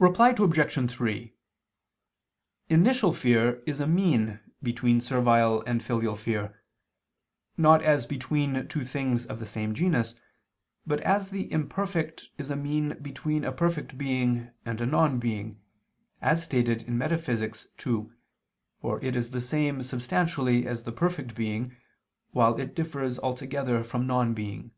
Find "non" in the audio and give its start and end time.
14.86-15.20, 24.08-24.34